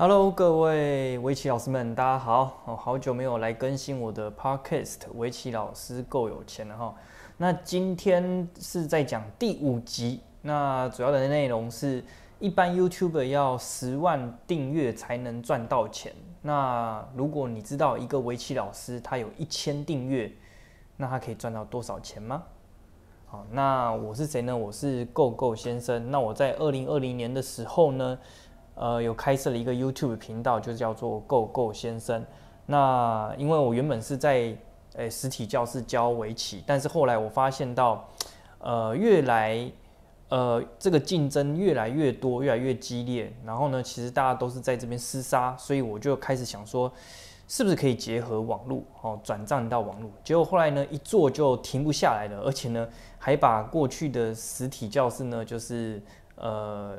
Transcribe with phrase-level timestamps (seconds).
[0.00, 2.62] Hello，各位围棋老师们，大家好！
[2.66, 6.94] 我，好久没有来更新我的 Podcast，围棋老师够有钱了哈。
[7.36, 12.04] 那今天是在讲第五集，那主要的内容是
[12.38, 16.12] 一般 YouTuber 要十万订阅才能赚到钱。
[16.42, 20.30] 那如果你知道一个围棋老师他有一千订阅，
[20.96, 22.44] 那他可以赚到多少钱吗？
[23.26, 24.56] 好，那我是谁呢？
[24.56, 26.08] 我是 Go Go 先生。
[26.12, 28.16] 那我在二零二零年的时候呢？
[28.78, 32.24] 呃，有开设了一个 YouTube 频道，就叫做 Go Go 先生。
[32.66, 34.56] 那因为我原本是在
[34.94, 38.08] 诶实体教室教围棋，但是后来我发现到，
[38.60, 39.68] 呃，越来
[40.28, 43.32] 呃这个竞争越来越多，越来越激烈。
[43.44, 46.92] 然后呢，其实大家都是在这边厮杀，所以我就开始想说，
[47.48, 50.08] 是不是可以结合网络哦，转战到网络。
[50.22, 52.88] 结果后来呢，一做就停不下来了，而且呢，
[53.18, 56.00] 还把过去的实体教室呢，就是
[56.36, 56.96] 呃。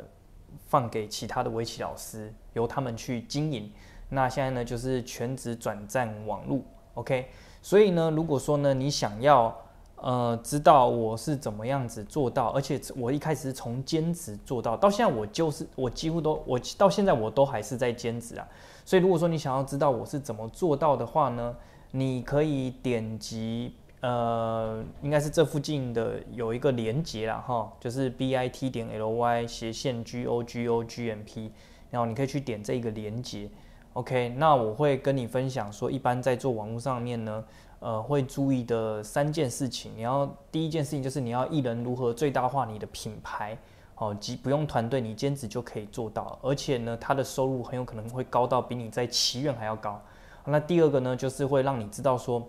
[0.69, 3.69] 放给其他的围棋老师，由他们去经营。
[4.07, 6.61] 那现在呢，就是全职转战网络
[6.93, 7.27] ，OK。
[7.61, 9.53] 所以呢，如果说呢，你想要
[9.97, 18.47] 呃知道我是怎么样子做到，而且我一开始是从兼职做到，到现在我就是我几乎都我到现在我都还是在兼职啊。
[18.85, 21.55] 所以如果说你想要知道我是怎么做到的话呢，
[21.91, 23.75] 你可以点击。
[24.01, 31.51] 呃，应该是这附近的有一个连接啦，哈，就是 b i t 点 l y 斜线 g o g o g m p，
[31.89, 33.49] 然后你可以去点这个连接
[33.93, 37.43] ，OK，那我会跟你分享说，一般在做网络上面呢，
[37.81, 39.91] 呃，会注意的三件事情。
[39.97, 43.57] 你要第一件事情就是你要艺人如何最大化你的品牌，
[43.95, 50.01] 哦，即不用团队，你兼职就可以做到，而且呢，他的收入很有可能会高到比你在棋院还要高。
[50.45, 52.41] 那第二个呢，就是会让你知道说。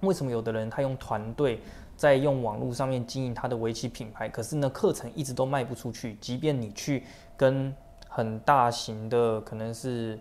[0.00, 1.60] 为什么有的人他用团队
[1.96, 7.04] 在用网络上面经营他的围棋品牌，可是呢课程一直都卖不出去，即便你去
[7.36, 7.74] 跟
[8.08, 10.18] 很大型的可能是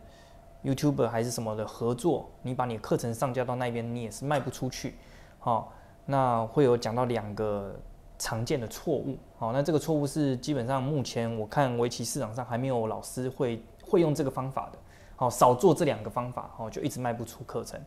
[0.64, 4.96] YouTuber 还是什么的合作，你把你课程上架到那边，你也是卖不出去。
[5.40, 5.72] 好，
[6.06, 7.74] 那会有讲到两个
[8.18, 9.18] 常见的错误。
[9.38, 14.80] 好，那这个错误是基本上目前我看围棋市场上还没有老师会会用这个方法的。
[15.16, 17.80] 好，少做这两个方法，好就一直卖不出课程。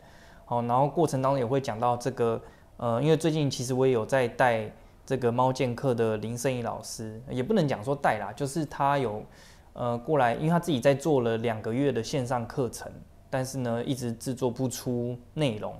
[0.45, 2.41] 好，然后过程当中也会讲到这个，
[2.77, 4.71] 呃，因为最近其实我也有在带
[5.07, 9.23] 这个猫剑客的林胜义老师，也不能讲说带啦，就是他有
[9.73, 12.93] 呃过来，因为他自己在做了两个月的线上课程，
[13.31, 15.75] 但是呢一直制作不出内容，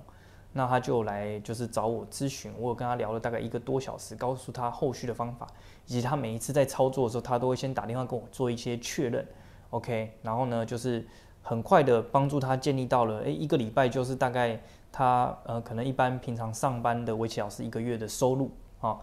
[0.51, 5.45] 那他就来就是找我咨询，我有跟他聊了大概一个多小时，告诉他后续的方法，
[5.85, 9.27] 以及他每一次在操作的时候，他都会先打电话跟我做一些确认
[9.69, 11.05] ，OK，然后呢就是。
[11.45, 14.57] 很快的帮助他建立到了，诶，一个礼拜就是大概
[14.93, 18.49] 他呃可能一般平常上班的围棋老师一个月的收入
[18.79, 18.97] 啊。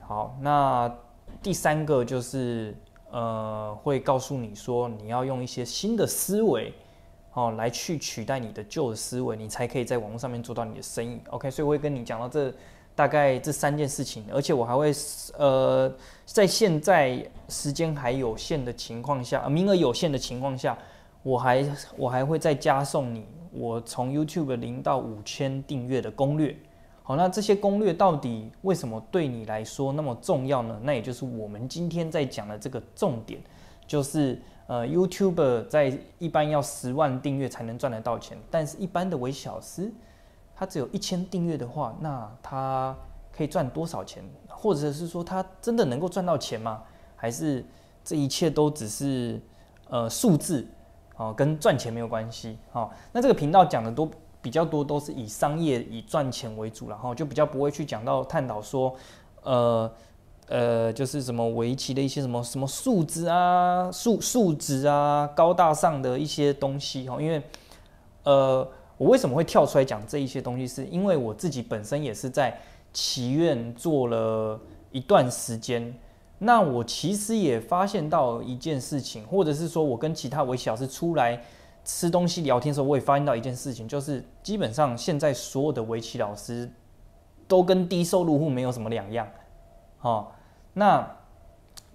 [0.00, 0.88] 好，那
[1.42, 2.76] 第三个就是
[3.10, 6.72] 呃会告诉你说你要用一些新的思维
[7.32, 11.20] 哦来去取代你的旧的思维，你才可以在网络上面做到你的生意。
[11.30, 12.54] OK，所以我会跟你讲到这
[12.94, 14.92] 大概这三件事情，而且我还会
[15.36, 15.92] 呃
[16.24, 20.78] 在现在时间还有限的情况下，名额有限的情况下。
[21.22, 21.66] 我还
[21.96, 26.56] 我还会再加送你我从 YouTube 零到五千订阅的攻略。
[27.02, 30.80] 好，那这些攻略到底为什么对你来说那么重要呢？
[30.84, 33.40] 那也就是我们今天在讲的这个重点，
[33.86, 39.92] 就是呃，YouTuber 在一般要十万订阅才能赚得到钱，但是一般的微小师
[40.54, 42.96] 他只有一千订阅的话，那他
[43.32, 44.22] 可以赚多少钱？
[44.46, 46.82] 或者是说他真的能够赚到钱吗？
[47.16, 47.64] 还是
[48.04, 49.40] 这一切都只是
[49.88, 50.64] 呃数字？
[51.20, 52.56] 哦，跟赚钱没有关系。
[52.72, 54.10] 好，那这个频道讲的都
[54.40, 58.96] 比较多，都是以商业、以赚钱为主，然后就比较不会去讲到探讨说，
[59.42, 59.92] 呃
[60.48, 67.06] 呃，就是什么围棋的一些什么什么数字啊、数数值啊、高大上的一些东西。
[67.06, 67.42] 哦，因为
[68.22, 68.66] 呃，
[68.96, 72.58] 我为什么会跳出来讲这一些东西，是因为我自己本身也是在
[72.94, 74.58] 棋院做了
[74.90, 75.94] 一段时间。
[76.42, 81.38] 那我其实也发现到一件事情，或者是说我跟其他围棋老师出来
[81.84, 86.70] 吃东西聊天的时候，我也发现到一件事情，就是基本上现在所有的围棋老师
[87.46, 89.28] 都跟低收入户没有什么两样。
[90.00, 90.28] 哦，
[90.72, 91.06] 那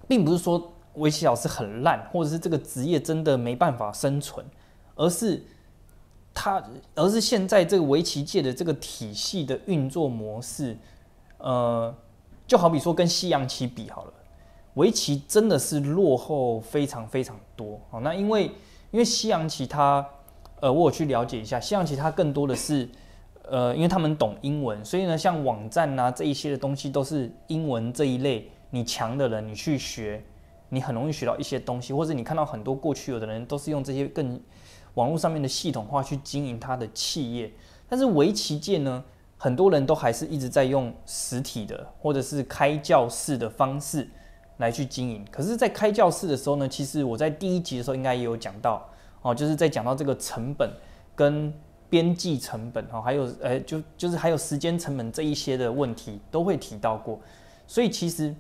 [0.07, 4.45] 并不是说围棋老师很烂，或者是这个职业真的没办法生存，
[4.94, 5.44] 而是
[6.36, 6.63] 他，
[6.94, 10.77] 而是现在这个围棋界的这个体系的运作模式，
[11.39, 11.92] 呃，
[12.45, 14.13] 就好比说跟西洋棋比好了。
[14.75, 18.00] 围棋真的是落后非常非常多哦。
[18.01, 18.45] 那因为
[18.92, 20.06] 因为西洋棋它，
[20.62, 22.88] 呃，我有去了解一下，西洋棋它更多的是，
[23.44, 30.24] 呃，因为他们懂英文，所以呢，像网站呐这一些的东西都是英文这一类，你强的人你去学，
[30.69, 34.39] 你很容易学到一些东西，或者你看到很多过去有的人都是用这些更
[34.94, 37.51] 网络上面的系统化去经营他的企业，
[37.89, 39.04] 但是围棋界呢，
[39.38, 44.10] 很多人都还是一直在用实体的或者是开教室的方式
[44.57, 45.25] 来去经营。
[45.31, 48.88] 可是，在开教室的时候呢，其实我在第一集的时候应该也有讲到
[49.22, 50.69] 哦，就是在讲到这个成本
[51.16, 51.54] 跟
[51.90, 57.19] 边际成本哦，还有呃，就就是还有时间成本这一些的问题都会提到过。
[57.68, 58.34] 所以其实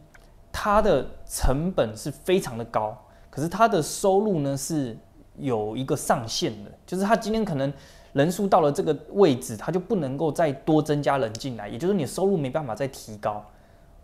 [0.51, 2.97] 它的成本是非常的高，
[3.29, 4.97] 可是它的收入呢是
[5.37, 7.71] 有一个上限的，就是它今天可能
[8.13, 13.43] 人数到了这个位置，它就不能够再多增加人进来，也就是你收入没办法再提高。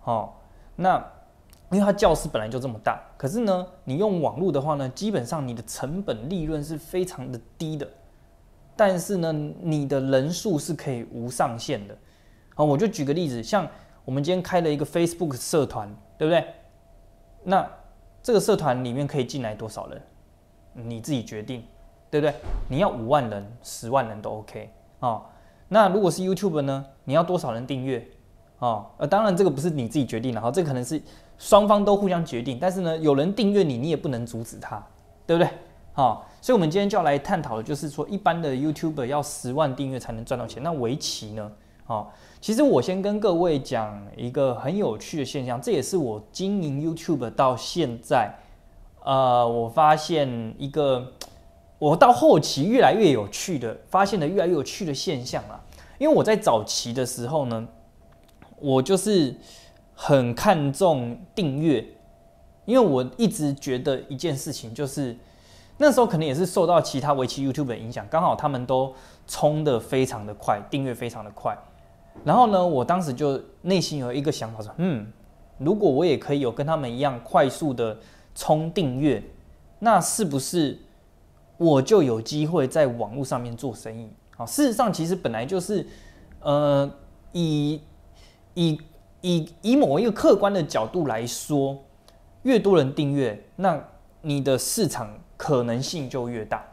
[0.04, 0.30] 哦，
[0.76, 1.04] 那
[1.72, 7.88] 因为它教室本来就这么大，可是呢，你用网络的话呢，基本上你的成本利润是非常的低的，
[8.76, 11.98] 但是呢，你的人数是可以无上限的。
[12.56, 13.68] 好，我就举个例子，像。
[14.04, 15.88] 我们今天开了一个 Facebook 社团，
[16.18, 16.44] 对不对？
[17.44, 17.66] 那
[18.24, 20.02] 这个社团里面可以进来多少人？
[20.74, 21.64] 你自己决定，
[22.10, 22.34] 对不对？
[22.68, 25.22] 你要五万人、十万人都 OK 啊。
[25.68, 26.84] 那如果是 YouTube 呢？
[27.04, 28.04] 你要多少人订阅？
[28.62, 31.02] 哦，呃，当然这个不是你自己决定的，哈，这可能是
[31.40, 32.60] 双方都互相决定。
[32.62, 34.82] 但是呢，有人订阅你，你也不能阻止他，
[35.26, 35.50] 对不对？
[35.94, 41.52] 好，所以我们今天就要来探讨的就是说，一般的 YouTuber 要十万订阅才能赚到钱，那围棋呢？
[41.88, 42.08] 哦，
[42.40, 48.32] 其实我先跟各位讲一个很有趣的现象，这也是我经营 YouTube 到现在，
[49.04, 51.12] 呃，我发现一个
[51.80, 55.60] 我到后期越来越有趣的，发现的越来越有趣的现象啊。
[55.98, 57.68] 因为我在早期的时候呢，
[58.62, 59.36] 我就是
[59.94, 61.86] 很看重订阅，
[62.66, 65.18] 因为我一直觉得一件事情就是，
[65.78, 68.94] 那时候可能也是受到其他围棋 YouTube 的影响，刚好他们都
[69.28, 71.58] 冲的非常的快，订阅非常的快。
[72.24, 75.12] 然后呢，我当时就内心有一个想法说，嗯，
[75.58, 77.98] 如果我也可以有跟他们一样快速的
[78.36, 79.24] 冲订阅，
[79.80, 80.78] 那是不是
[81.58, 84.10] 我就有机会在网络上面做生意？
[84.36, 85.88] 好，事实上其实本来就是，
[86.42, 86.92] 呃，
[87.32, 87.80] 以
[88.54, 88.80] 以
[89.22, 91.78] 以以某一个客观的角度来说，
[92.44, 93.82] 越多人订阅，那
[94.22, 96.66] 你的市场可能性就越大，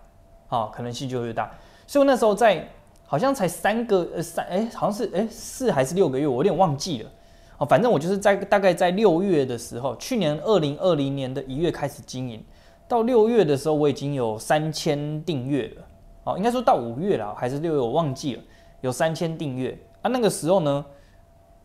[0.48, 1.50] 啊，可能性就越大。
[1.86, 2.68] 所以那时候在。
[3.10, 7.10] 好像才三个呃三哎，好像是哎四还是六个月，我有点忘记了。
[7.56, 12.44] 哦，反正我就是在大概在六月的时候，去年二零二零年的一月开始经营，
[12.86, 15.86] 到六月的时候我已经有三千订阅了。
[16.24, 18.42] 哦，应该说到五月了还是六月，我忘记了，
[18.82, 19.70] 有三千订阅
[20.02, 20.10] 啊。
[20.10, 20.84] 那个时候呢，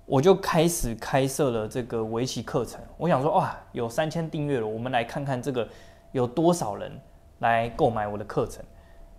[0.06, 2.80] 我就开始开设了这个围棋课程。
[2.98, 5.68] 我想说哇，有三千订阅了，我们来看看这个
[6.12, 6.92] 有多少人
[7.40, 8.64] 来购买我的课程，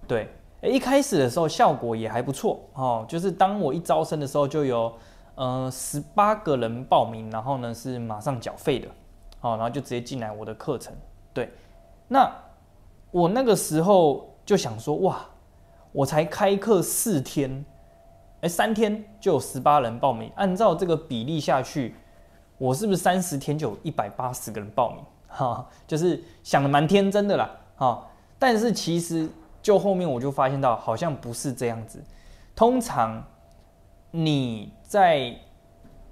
[0.06, 0.28] 对。
[0.62, 4.90] 一开始的时候效果也还不错哦，就是当我一招生的时候就有
[5.34, 8.88] 嗯十八个人报名，然后呢是马上缴费的，
[9.42, 10.94] 哦，然后就直接进来我的课程。
[11.34, 11.50] 对，
[12.08, 12.34] 那
[13.10, 15.26] 我那个时候就想说，哇，
[15.92, 17.62] 我才开课四天，
[18.44, 21.94] 哎，三天就有十八人报名，按照这个比例下去，
[22.58, 25.02] 我是不是三十天就有一百八十个人报名？
[25.28, 28.06] 哈，就是想的蛮天真的啦，哈，
[28.38, 29.28] 但是其实。
[29.64, 31.98] 就后面我就发现到，好像不是这样子。
[32.54, 33.24] 通常
[34.10, 35.34] 你在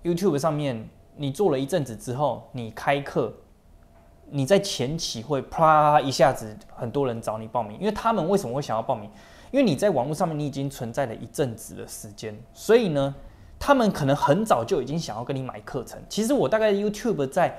[0.02, 3.30] YouTube 上面，你做了一阵子之后，你开课，
[4.30, 9.10] 你在前期会啪一下子很多人找你报名，因为他们为什么会想要报名？
[9.52, 13.14] 因为你在网络上面你已经存在了一阵子的时间，所以呢，
[13.60, 16.02] 他们可能很早就已经想要跟你买课程。
[16.08, 17.56] 其实我大概 YouTube 在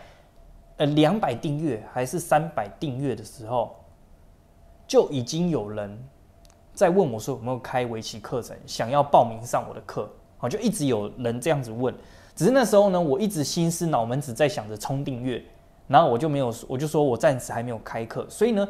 [0.76, 3.74] 呃两百订阅还是三百订阅的时候。
[4.86, 5.98] 就已经有人
[6.74, 10.08] 在问我说有没有开围棋课程，想要报名上我的课，
[10.38, 11.96] 好，就一直有人这样子问。
[12.36, 15.42] 只是那时候呢，我一直心思脑门子在想着冲订阅，
[15.88, 18.28] 然后我就没有，我就说我暂时还没有开课。
[18.30, 18.68] 所以呢，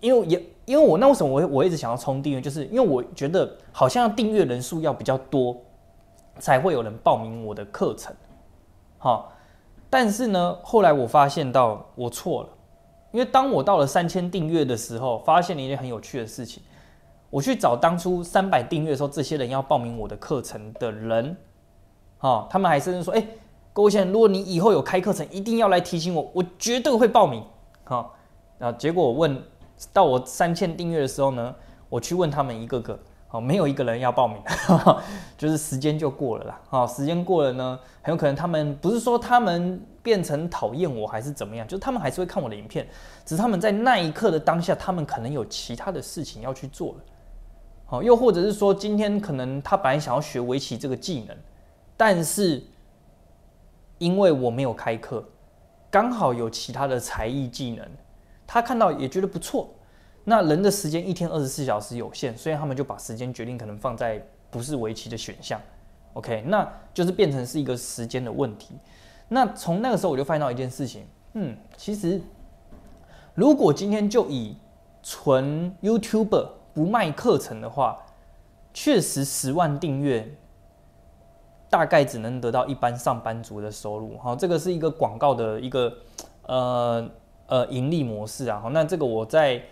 [0.00, 5.56] 因为也因为我那为什么我我一直想要冲订阅，就是因为我觉得好像订阅人数要比较多，
[6.38, 8.14] 才会有人报名我的课程。
[8.98, 9.32] 好，
[9.88, 12.48] 但是呢，后来我发现到我错了。
[13.12, 16.62] 因为当我到了三千订阅的时候，发现了一件很有趣的事情。
[17.28, 21.36] 我去找当初三百订阅的时候，这些人要报名我的课程的人，
[22.18, 23.26] 哈，他们还甚至说：“哎，
[23.72, 27.42] 各位先生，如果你以后有开课程，一定要来提醒我，我绝对会报名。”
[27.82, 28.08] 哈，
[28.58, 29.42] 然后结果我问
[29.92, 31.54] 到我三千订阅的时候呢，
[31.88, 32.98] 我去问他们一个个。
[33.32, 34.42] 哦，没有一个人要报名，
[35.38, 36.60] 就是时间就过了啦。
[36.70, 42.84] 哦，时间过了呢，很有可能他们不是说他们变成讨厌我还是怎么样，就是他们还是会看我的影片，
[43.24, 46.98] 只是他们在那一刻的当下，他们可能有其他的事情要去做了。
[47.90, 51.36] 哦，又或者是说今天可能他本来想要学围棋这个技能，
[51.96, 52.60] 但是
[53.98, 55.24] 因为我没有开课，
[55.88, 57.88] 刚好有其他的才艺技能，
[58.52, 59.68] 他看到也觉得不错。
[60.24, 65.60] 那人的时间一天二十四小时有限，所以他们就把时间决定可能放在不是围棋的选项。
[66.14, 68.74] OK，那就是变成是一个时间的问题。
[69.28, 72.20] 那从那个时候我就发现到一件事情，嗯，其实
[73.34, 74.56] 如果今天就以
[75.00, 77.98] 纯 YouTuber 不卖课程的话，
[78.74, 80.28] 确实十万订阅
[81.70, 84.18] 大概只能得到一般上班族的收入。
[84.18, 85.96] 好，这个是一个广告的一个
[86.42, 87.08] 呃
[87.50, 88.58] 呃盈利模式啊。
[88.62, 89.62] 好，那这个我在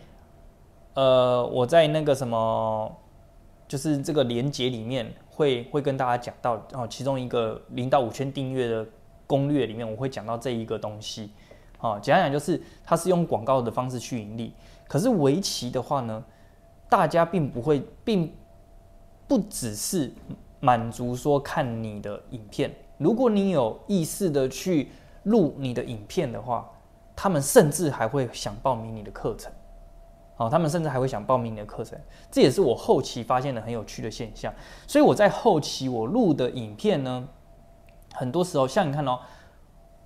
[0.93, 2.95] 呃我在那个什么，
[3.67, 5.11] 就是这个连接里面。
[5.39, 8.85] 会会跟大家讲到哦，其中一个零到五千订阅的
[9.25, 11.31] 攻略里面，我会讲到这一个东西。
[11.79, 14.53] 哦，简单讲就是，它是用广告的方式去盈利。
[14.89, 16.25] 可是围棋的话呢，
[16.89, 18.35] 大家并不会，并
[19.29, 20.13] 不只是
[20.59, 22.75] 满足说看你的影片。
[22.97, 24.89] 如果你有意识的去
[25.23, 26.69] 录你的影片的话，
[27.21, 29.51] 他们甚至还会想报名你的课程。
[30.37, 31.99] 哦，他们甚至还会想报名你的课程，
[32.31, 34.55] 这也是我后期发现的很有趣的现象。
[34.87, 37.29] 所以我在后期我录的影片呢，
[38.15, 39.19] 很多时候像你看哦，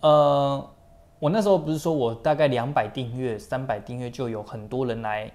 [0.01, 0.71] 呃，
[1.19, 5.31] 我那时候不是说我大概两百订阅、三百订阅就有很多人来，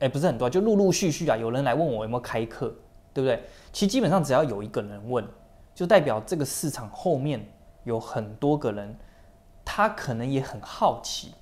[0.00, 2.74] 哎，不是很多，就陆陆续续啊，有人来问我有没有开课，
[3.12, 3.40] 对不对？
[3.72, 5.24] 其实基本上只要有一个人问，
[5.76, 7.40] 就代表这个市场后面
[7.84, 8.98] 有很多个人，
[9.64, 11.34] 他可能也很好奇。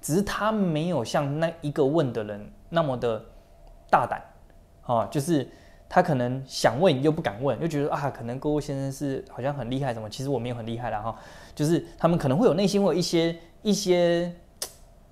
[0.00, 3.22] 只是他没有像那一个问的人那么的
[3.90, 4.18] 大胆，
[4.80, 5.46] 啊，就是
[5.90, 11.14] 他可能想问又不敢问，又觉得啊，可能各位先生是好像很厉害什么，其实我没有很厉害的哈，
[11.54, 14.34] 就是他们可能会有内心会有一些一些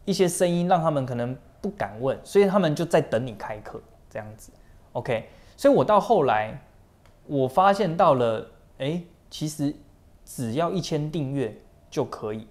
[0.07, 4.51] 一些声音，让他们可能不敢问，所以他们就在等你开课这样子
[4.93, 6.59] ，OK，所以我到后来
[7.27, 9.77] 我发现到了，哎，其实
[10.25, 11.55] 只要一千订阅
[11.91, 12.47] 就可以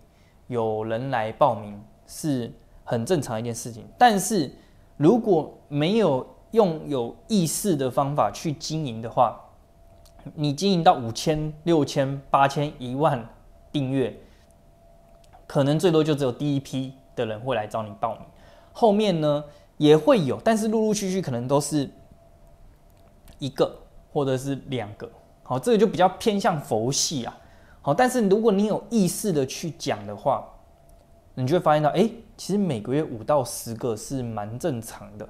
[0.48, 1.82] 有人来报名。
[2.10, 2.50] 是
[2.86, 4.50] 很正常一件事情，但是
[4.96, 9.38] 如果没有用有意识的方法去经营的话，
[10.34, 13.28] 你经营到五千、六千、八千、一万
[13.74, 14.18] 订阅，
[15.46, 18.22] 可能最多就只有第一批的人会来找你报名，
[18.72, 19.44] 后面呢
[19.76, 21.90] 也会有，但是陆陆续续可能都是
[23.38, 23.80] 一个
[24.14, 25.12] 或者是两个，
[25.44, 27.38] 好，这个就比较偏向佛系啊，
[27.88, 30.46] 好，但是如果你有意识的去讲的话。
[31.40, 35.30] 你就会发现到，哎，其实每个月五到十个是蛮正常的，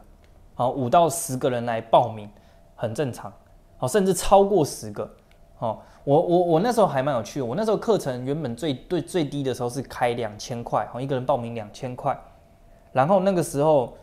[0.56, 2.30] 好，五到十个人来报名，
[2.78, 3.30] 很正常，
[3.78, 5.12] 好，甚至超过十个，
[5.58, 12.18] 好，我我我那时候还蛮有趣的，我那时候课程原本最最最低的时候是开两千块，好，一个人报名两千块，
[12.94, 13.98] 然后那个时候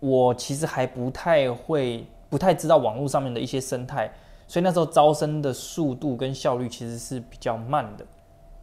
[0.00, 4.12] 我其实还不太会，不太知道网络上面的一些生态，
[4.52, 8.04] 所以那时候招生的速度跟效率其实是比较慢的，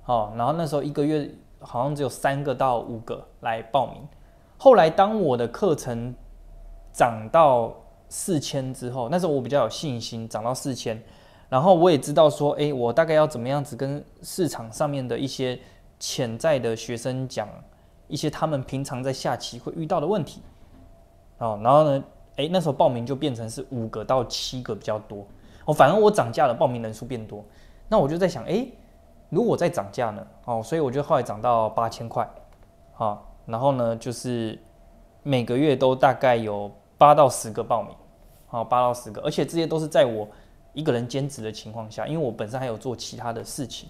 [0.03, 1.27] 好，然后那时候一个月。
[1.61, 4.01] 好像只有三个到五个来报名。
[4.57, 6.15] 后来当我的课程
[6.93, 7.75] 涨到
[8.07, 10.97] 四千之后，那时候我比较有信心，涨到四千，
[11.49, 15.59] 然后我也知道说，哎，我大概要怎么样子跟市场上面的一些
[15.99, 17.49] 潜在的学生讲
[18.07, 20.41] 一些他们平常在下棋会遇到的问题。
[21.39, 22.03] 哦，然后呢，
[22.37, 25.27] 哎，那时候报名就变成是五个到七个比较多。
[25.69, 27.43] 哦，反正我涨价了，报名人数变多，
[27.87, 28.67] 那我就在想，哎。
[29.31, 30.25] 如果再涨价呢？
[30.45, 32.27] 哦，所以我就后来涨到八千块，
[32.93, 34.59] 好，然后呢，就是
[35.21, 37.95] 每个月都大概有八到十个报名，
[38.47, 40.27] 好，八到十个，而且这些都是在我
[40.73, 43.87] 一个人兼职的情况下，因为我本身还有做其他的事情，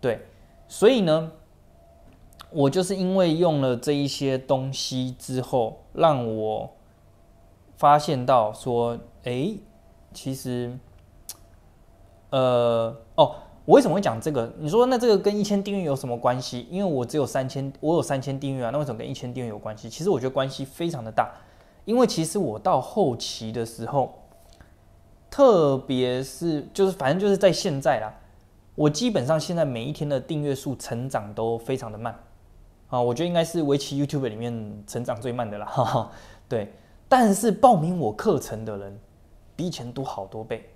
[0.00, 0.18] 对，
[0.66, 1.30] 所以呢，
[2.48, 6.70] 我就是因为用了这一些东西之后，让我
[7.76, 9.50] 发现到说，哎，
[10.14, 10.78] 其实，
[12.30, 13.34] 呃，哦。
[13.66, 14.50] 我为什么会讲这个？
[14.58, 16.66] 你说那这个跟一千订阅有什么关系？
[16.70, 19.88] 因为我只有三千，我有三千订阅啊，那为什么跟一千订阅有关系？
[19.88, 21.30] 其实我觉得关系非常的大，
[21.84, 24.12] 因为其实我到后期的时候，
[25.30, 28.12] 特别是就是反正就是在现在啦，
[28.74, 32.18] 我基本上现在每一天的订阅数成长都非常的慢
[32.88, 36.10] 啊，我觉得应该是围棋 YouTube 里面成长最慢的啦，哈哈。
[36.48, 36.72] 对，
[37.08, 38.98] 但是报名我课程的人
[39.54, 40.68] 比以前多好多倍，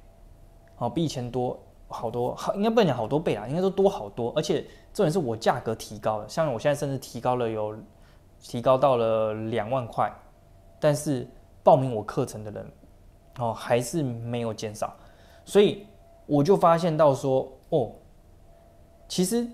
[0.78, 1.59] 哦，比以前多。
[1.87, 4.33] 好多好，应该不能讲好多倍啦，应该说多好多。
[4.35, 4.62] 而且
[4.93, 7.76] 重点是我价格提高了，像我现在甚至提高了有
[8.40, 10.11] 提高到了两万块，
[10.81, 11.28] 但是
[11.62, 12.66] 报名我课程的人
[13.38, 14.97] 哦还是没有减少，
[15.45, 15.87] 所以
[16.26, 17.93] 我就发现到说哦，
[19.07, 19.47] 其实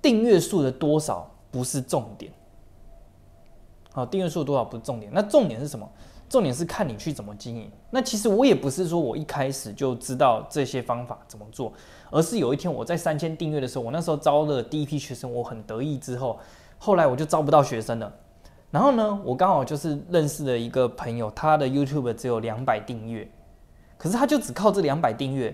[0.00, 2.32] 订阅数的多少不是重点，
[3.92, 5.86] 好，订阅数多少不是重点，那重点是什么？
[6.30, 7.68] 重点是看你去怎么经营。
[7.90, 11.72] 那其实我也不是说我一开始就知道这些方法怎么做，
[12.08, 15.98] 而是有一天我在三千订阅的时候，我那时候招了第一批学生，我很得意。
[15.98, 16.38] 之后，
[16.78, 18.10] 后来我就招不到学生了。
[18.70, 23.28] 然后呢，我刚好就是认识了一个朋友，他的 YouTube 只有两百订阅，
[23.98, 25.52] 可是他就只靠这两百订阅，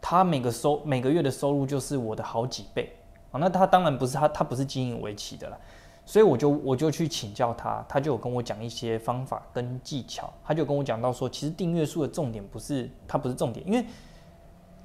[0.00, 2.96] 他每个收每个月的收入就是我的好几倍
[3.30, 3.38] 啊。
[3.38, 5.58] 那他当然不是他，他不是经营围棋的了。
[6.06, 10.30] 所以我就我就去请教他，他就有跟我讲一些方法跟技巧。
[10.44, 13.86] 他就跟我讲到说，其实订阅数的重点不是它不是重点，因为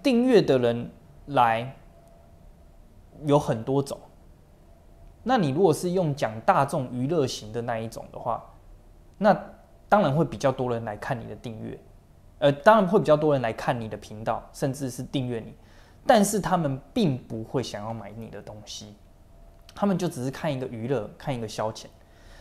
[0.02, 0.90] 订阅的人
[1.26, 1.76] 来
[3.26, 4.00] 有很多种。
[5.24, 8.42] 那你如果是用讲大众娱乐型的那一种的话，
[9.18, 9.38] 那
[9.90, 11.78] 当然会比较多人来看你的订阅，
[12.40, 15.54] 呃，当然会比较多人来看你的频道，甚至是订阅你，
[16.08, 18.96] 但是他们并不会想要买你的东西。
[19.79, 21.86] 他们就只是看一个娱乐，看一个消遣。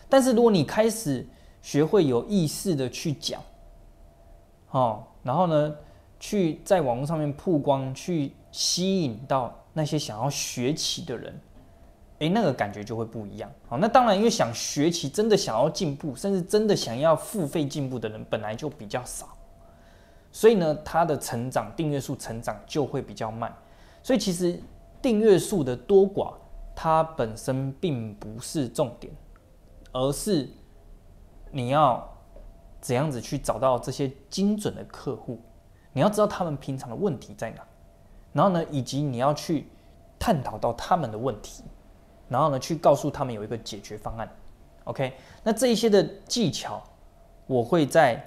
[0.08, 1.24] 但是如果你开始
[1.62, 3.40] 学会有意识的去讲，
[4.72, 5.76] 哦，然后呢，
[6.18, 11.40] 去在网络上面曝光，去吸引到那些想要学习的人，
[12.18, 13.48] 诶，那个感觉就会不一样。
[13.68, 19.28] 好，那当然，因为想学习、真的想要进步，甚至真的想要付费进步的人本来就比较少，
[20.32, 23.56] 所以呢，他的成长订阅数成长就会比较慢。
[24.02, 24.60] 所以其实
[25.00, 26.32] 订阅数的多寡。
[26.80, 29.12] 它本身并不是重点，
[29.90, 30.48] 而是
[31.50, 32.08] 你要
[32.80, 35.40] 怎样子去找到这些精准的客户，
[35.92, 37.66] 你要知道他们平常的问题在哪，
[38.32, 39.66] 然后呢，以及你要去
[40.20, 41.64] 探讨到他们的问题，
[42.28, 44.30] 然后呢，去告诉他们有一个解决方案。
[44.84, 46.80] OK，那这一些的技巧，
[47.48, 48.24] 我会在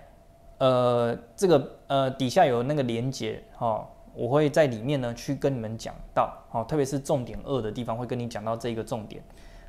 [0.58, 3.88] 呃这个呃底下有那个连接哈。
[4.14, 9.24] 我会在里面呢去跟你们讲到，好，特别是重点二的地方会跟你讲到这个重点。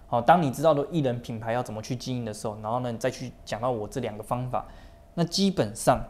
[0.08, 4.66] 好，当你知道的艺人品牌要怎么去经营的时候，然后呢，你再去讲到我这两个方法，
[5.14, 6.04] 那基本上，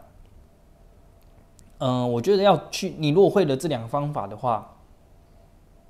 [1.77, 4.75] 嗯，我觉得要去，你如果会了这两个方法的话，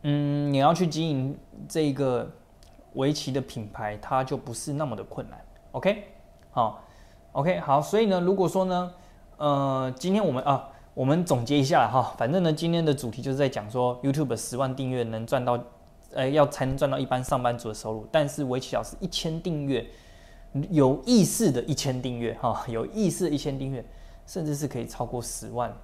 [0.01, 2.29] 嗯，你要去经营这个
[2.93, 5.43] 围棋的品牌，它就不是那么的困难。
[5.71, 6.03] OK，
[6.51, 6.83] 好
[7.31, 8.93] ，OK，好，所以呢，如果说呢，
[9.37, 10.69] 呃，今天我们啊。
[10.93, 15.59] 我们总结一下哈，反正呢，今天的主题就是在讲说，YouTube 十万订阅能赚到，
[16.13, 18.07] 呃，要才能赚到一般上班族的收入。
[18.11, 19.83] 但是围棋老师一千订阅，
[20.69, 23.83] 有意识的一千订阅哈，有意识一千订阅，
[24.27, 25.75] 甚至是可以超过十万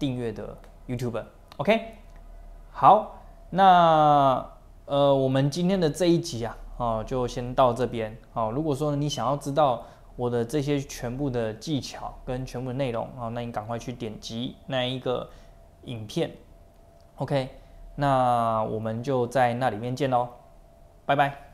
[0.00, 1.22] 订阅的 YouTube。
[1.58, 1.94] OK，
[2.72, 4.44] 好，那
[4.86, 8.18] 呃，我们今天的这一集啊，哦，就先到这边。
[8.32, 9.84] 好，如果说你想要知道。
[10.16, 15.28] 我的这些全部的技巧跟全部的内容啊，那你赶快去点击那一个
[15.84, 16.30] 影片
[17.16, 17.50] ，OK，
[17.94, 20.28] 那我们就在那里面见喽，
[21.04, 21.45] 拜拜。